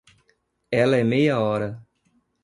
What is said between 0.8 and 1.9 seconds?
é meia hora.